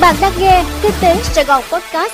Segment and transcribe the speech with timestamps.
[0.00, 2.12] Bạn đang nghe Kinh tế Sài Gòn Podcast.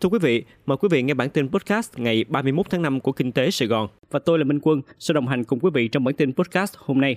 [0.00, 3.12] Thưa quý vị, mời quý vị nghe bản tin podcast ngày 31 tháng 5 của
[3.12, 3.88] Kinh tế Sài Gòn.
[4.10, 6.74] Và tôi là Minh Quân, sẽ đồng hành cùng quý vị trong bản tin podcast
[6.76, 7.16] hôm nay.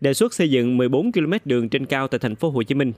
[0.00, 2.92] Đề xuất xây dựng 14 km đường trên cao tại thành phố Hồ Chí Minh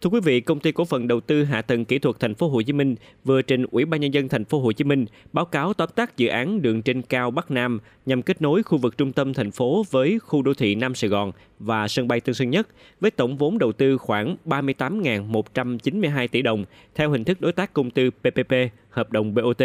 [0.00, 2.48] Thưa quý vị, công ty cổ phần đầu tư hạ tầng kỹ thuật thành phố
[2.48, 2.94] Hồ Chí Minh
[3.24, 6.16] vừa trình Ủy ban nhân dân thành phố Hồ Chí Minh báo cáo tóm tắt
[6.16, 9.50] dự án đường trên cao Bắc Nam nhằm kết nối khu vực trung tâm thành
[9.50, 12.68] phố với khu đô thị Nam Sài Gòn và sân bay Tân Sơn Nhất
[13.00, 17.90] với tổng vốn đầu tư khoảng 38.192 tỷ đồng theo hình thức đối tác công
[17.90, 18.52] tư PPP,
[18.90, 19.62] hợp đồng BOT.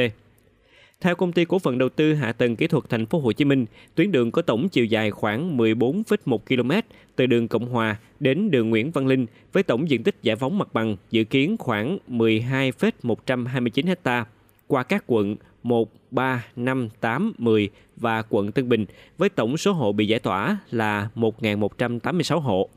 [1.03, 3.45] Theo công ty cổ phần đầu tư hạ tầng kỹ thuật thành phố Hồ Chí
[3.45, 6.71] Minh, tuyến đường có tổng chiều dài khoảng 14,1 km
[7.15, 10.57] từ đường Cộng Hòa đến đường Nguyễn Văn Linh với tổng diện tích giải phóng
[10.57, 14.25] mặt bằng dự kiến khoảng 12,129 ha
[14.67, 18.85] qua các quận 1, 3, 5, 8, 10 và quận Tân Bình
[19.17, 22.69] với tổng số hộ bị giải tỏa là 1.186 hộ.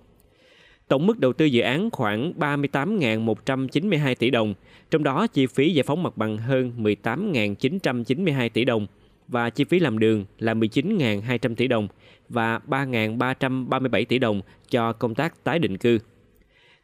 [0.89, 4.55] Tổng mức đầu tư dự án khoảng 38.192 tỷ đồng,
[4.91, 8.87] trong đó chi phí giải phóng mặt bằng hơn 18.992 tỷ đồng
[9.29, 11.89] và chi phí làm đường là 19.200 tỷ đồng
[12.29, 15.99] và 3.337 tỷ đồng cho công tác tái định cư.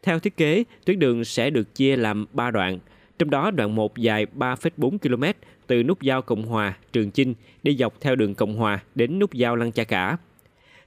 [0.02, 2.78] Theo thiết kế, tuyến đường sẽ được chia làm 3 đoạn,
[3.18, 5.24] trong đó đoạn 1 dài 3,4 km
[5.66, 9.32] từ nút giao Cộng Hòa, Trường Chinh đi dọc theo đường Cộng Hòa đến nút
[9.32, 10.16] giao Lăng Cha Cả–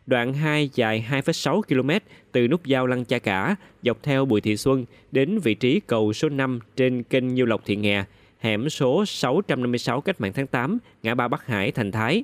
[0.07, 1.89] Đoạn 2 dài 2,6 km
[2.31, 6.13] từ nút giao Lăng Cha Cả dọc theo Bùi Thị Xuân đến vị trí cầu
[6.13, 8.03] số 5 trên kênh Nhiêu Lộc Thị Nghè,
[8.39, 12.23] hẻm số 656 cách mạng tháng 8, ngã ba Bắc Hải, Thành Thái.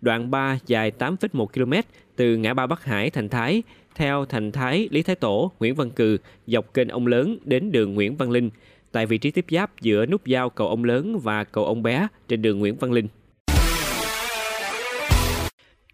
[0.00, 1.72] Đoạn 3 dài 8,1 km
[2.16, 3.62] từ ngã ba Bắc Hải, Thành Thái
[3.94, 7.94] theo Thành Thái, Lý Thái Tổ, Nguyễn Văn Cừ dọc kênh Ông Lớn đến đường
[7.94, 8.50] Nguyễn Văn Linh
[8.92, 12.08] tại vị trí tiếp giáp giữa nút giao cầu Ông Lớn và cầu Ông Bé
[12.28, 13.08] trên đường Nguyễn Văn Linh.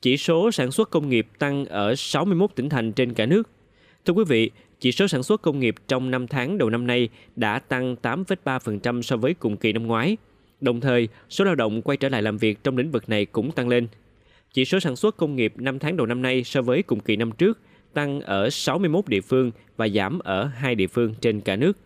[0.06, 3.50] Chỉ số sản xuất công nghiệp tăng ở 61 tỉnh thành trên cả nước.
[4.04, 7.08] Thưa quý vị, chỉ số sản xuất công nghiệp trong 5 tháng đầu năm nay
[7.36, 10.16] đã tăng 8,3% so với cùng kỳ năm ngoái.
[10.60, 13.52] Đồng thời, số lao động quay trở lại làm việc trong lĩnh vực này cũng
[13.52, 13.88] tăng lên.
[14.52, 17.16] Chỉ số sản xuất công nghiệp 5 tháng đầu năm nay so với cùng kỳ
[17.16, 17.58] năm trước
[17.94, 21.78] tăng ở 61 địa phương và giảm ở hai địa phương trên cả nước.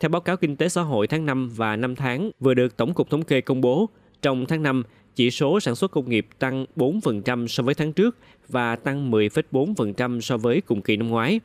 [0.00, 2.94] Theo báo cáo kinh tế xã hội tháng 5 và 5 tháng vừa được Tổng
[2.94, 3.88] cục Thống kê công bố,
[4.22, 4.82] trong tháng 5,
[5.18, 8.16] chỉ số sản xuất công nghiệp tăng 4% so với tháng trước
[8.48, 11.40] và tăng 10,4% so với cùng kỳ năm ngoái.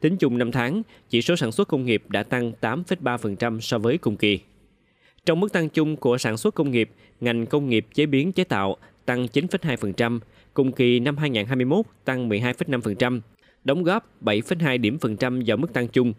[0.00, 3.98] Tính chung 5 tháng, chỉ số sản xuất công nghiệp đã tăng 8,3% so với
[3.98, 4.40] cùng kỳ.
[5.26, 6.90] Trong mức tăng chung của sản xuất công nghiệp,
[7.20, 10.18] ngành công nghiệp chế biến chế tạo tăng 9,2%,
[10.54, 13.20] cùng kỳ năm 2021 tăng 12,5%,
[13.64, 16.12] đóng góp 7,2 điểm phần trăm vào mức tăng chung.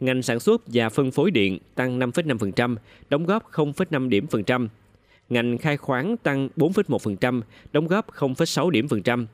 [0.00, 2.76] Ngành sản xuất và phân phối điện tăng 5,5%,
[3.10, 4.68] đóng góp 0,5 điểm phần trăm
[5.28, 7.40] ngành khai khoáng tăng 4,1%,
[7.72, 9.26] đóng góp 0,6 điểm phần trăm.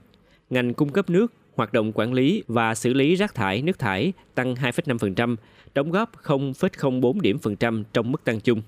[0.50, 4.12] Ngành cung cấp nước, hoạt động quản lý và xử lý rác thải, nước thải
[4.34, 5.36] tăng 2,5%,
[5.74, 8.62] đóng góp 0,04 điểm phần trăm trong mức tăng chung.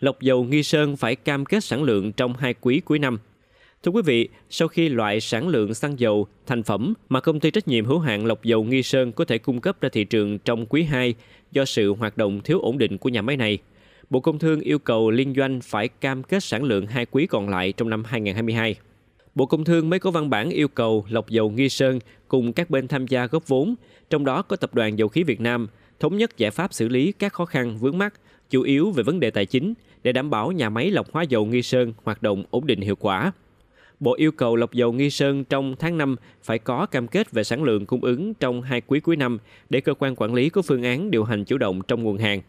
[0.00, 3.18] Lọc dầu Nghi Sơn phải cam kết sản lượng trong hai quý cuối năm.
[3.82, 7.50] Thưa quý vị, sau khi loại sản lượng xăng dầu, thành phẩm mà công ty
[7.50, 10.38] trách nhiệm hữu hạn lọc dầu Nghi Sơn có thể cung cấp ra thị trường
[10.38, 11.14] trong quý 2
[11.52, 13.58] do sự hoạt động thiếu ổn định của nhà máy này–
[14.10, 17.48] Bộ Công Thương yêu cầu liên doanh phải cam kết sản lượng hai quý còn
[17.48, 18.74] lại trong năm 2022.
[19.34, 21.98] Bộ Công Thương mới có văn bản yêu cầu lọc dầu Nghi Sơn
[22.28, 23.74] cùng các bên tham gia góp vốn,
[24.10, 25.68] trong đó có Tập đoàn Dầu khí Việt Nam,
[26.00, 28.14] thống nhất giải pháp xử lý các khó khăn vướng mắt,
[28.50, 31.46] chủ yếu về vấn đề tài chính để đảm bảo nhà máy lọc hóa dầu
[31.46, 33.32] Nghi Sơn hoạt động ổn định hiệu quả.
[34.00, 37.44] Bộ yêu cầu lọc dầu Nghi Sơn trong tháng 5 phải có cam kết về
[37.44, 39.38] sản lượng cung ứng trong hai quý cuối năm
[39.70, 42.40] để cơ quan quản lý có phương án điều hành chủ động trong nguồn hàng.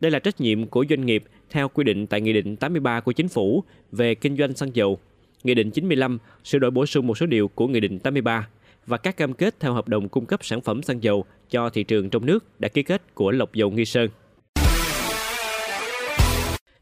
[0.00, 3.12] Đây là trách nhiệm của doanh nghiệp theo quy định tại Nghị định 83 của
[3.12, 4.98] Chính phủ về kinh doanh xăng dầu,
[5.44, 8.48] Nghị định 95 sửa đổi bổ sung một số điều của Nghị định 83
[8.86, 11.84] và các cam kết theo hợp đồng cung cấp sản phẩm xăng dầu cho thị
[11.84, 14.08] trường trong nước đã ký kết của Lộc Dầu Nghi Sơn.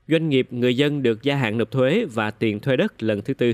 [0.08, 3.34] Doanh nghiệp người dân được gia hạn nộp thuế và tiền thuê đất lần thứ
[3.34, 3.52] tư.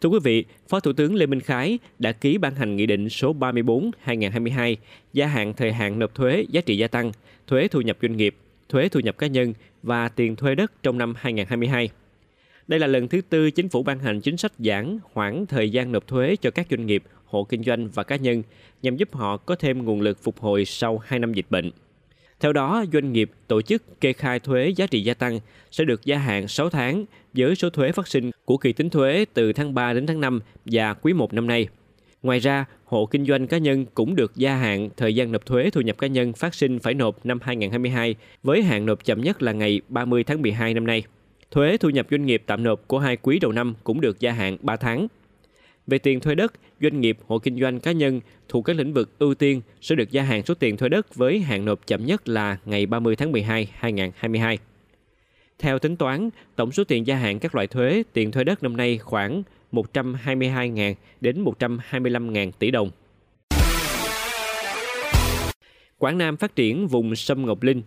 [0.00, 3.08] Thưa quý vị, Phó Thủ tướng Lê Minh Khái đã ký ban hành Nghị định
[3.08, 4.76] số 34-2022
[5.12, 7.12] gia hạn thời hạn nộp thuế giá trị gia tăng,
[7.46, 8.34] thuế thu nhập doanh nghiệp
[8.68, 11.90] thuế thu nhập cá nhân và tiền thuê đất trong năm 2022.
[12.68, 15.92] Đây là lần thứ tư chính phủ ban hành chính sách giãn hoãn thời gian
[15.92, 18.42] nộp thuế cho các doanh nghiệp, hộ kinh doanh và cá nhân
[18.82, 21.70] nhằm giúp họ có thêm nguồn lực phục hồi sau 2 năm dịch bệnh.
[22.40, 26.04] Theo đó, doanh nghiệp tổ chức kê khai thuế giá trị gia tăng sẽ được
[26.04, 29.74] gia hạn 6 tháng với số thuế phát sinh của kỳ tính thuế từ tháng
[29.74, 31.68] 3 đến tháng 5 và quý 1 năm nay.
[32.22, 35.70] Ngoài ra, hộ kinh doanh cá nhân cũng được gia hạn thời gian nộp thuế
[35.70, 39.42] thu nhập cá nhân phát sinh phải nộp năm 2022 với hạn nộp chậm nhất
[39.42, 41.02] là ngày 30 tháng 12 năm nay.
[41.50, 44.32] Thuế thu nhập doanh nghiệp tạm nộp của hai quý đầu năm cũng được gia
[44.32, 45.06] hạn 3 tháng.
[45.86, 49.18] Về tiền thuê đất, doanh nghiệp, hộ kinh doanh cá nhân thuộc các lĩnh vực
[49.18, 52.28] ưu tiên sẽ được gia hạn số tiền thuê đất với hạn nộp chậm nhất
[52.28, 54.58] là ngày 30 tháng 12, 2022.
[55.58, 58.76] Theo tính toán, tổng số tiền gia hạn các loại thuế, tiền thuê đất năm
[58.76, 59.42] nay khoảng
[59.72, 62.90] 122.000 đến 125.000 tỷ đồng.
[65.98, 67.82] Quảng Nam phát triển vùng sâm Ngọc Linh.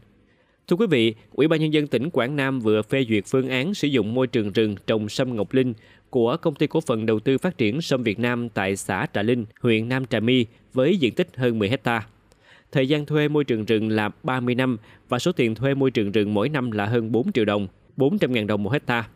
[0.68, 3.74] Thưa quý vị, Ủy ban Nhân dân tỉnh Quảng Nam vừa phê duyệt phương án
[3.74, 5.74] sử dụng môi trường rừng trồng sâm Ngọc Linh
[6.10, 9.22] của Công ty Cổ phần Đầu tư Phát triển Sâm Việt Nam tại xã Trà
[9.22, 12.08] Linh, huyện Nam Trà My với diện tích hơn 10 hecta.
[12.72, 14.78] Thời gian thuê môi trường rừng là 30 năm
[15.10, 17.68] và số tiền thuê môi trường rừng mỗi năm là hơn 4 triệu đồng,
[17.98, 19.08] 400.000 đồng một hecta.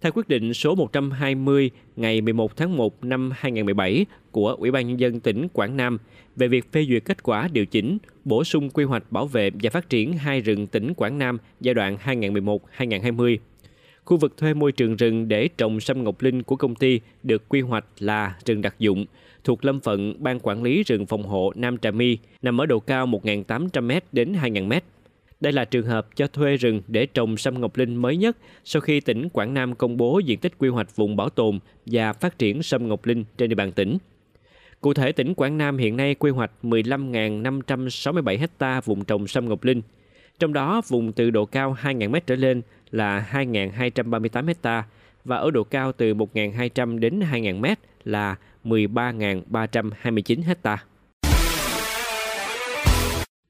[0.00, 5.00] Theo quyết định số 120 ngày 11 tháng 1 năm 2017 của Ủy ban Nhân
[5.00, 5.98] dân tỉnh Quảng Nam
[6.36, 9.70] về việc phê duyệt kết quả điều chỉnh, bổ sung quy hoạch bảo vệ và
[9.70, 13.36] phát triển hai rừng tỉnh Quảng Nam giai đoạn 2011-2020.
[14.04, 17.48] Khu vực thuê môi trường rừng để trồng sâm ngọc linh của công ty được
[17.48, 19.06] quy hoạch là rừng đặc dụng,
[19.44, 22.80] thuộc lâm phận Ban Quản lý rừng phòng hộ Nam Trà My, nằm ở độ
[22.80, 24.80] cao 1.800m đến 2.000m
[25.40, 28.80] đây là trường hợp cho thuê rừng để trồng sâm ngọc linh mới nhất sau
[28.80, 32.38] khi tỉnh Quảng Nam công bố diện tích quy hoạch vùng bảo tồn và phát
[32.38, 33.98] triển sâm ngọc linh trên địa bàn tỉnh.
[34.80, 39.64] Cụ thể, tỉnh Quảng Nam hiện nay quy hoạch 15.567 ha vùng trồng sâm ngọc
[39.64, 39.82] linh.
[40.38, 44.84] Trong đó, vùng từ độ cao 2.000 m trở lên là 2.238 ha
[45.24, 47.64] và ở độ cao từ 1.200 đến 2.000 m
[48.04, 50.84] là 13.329 ha.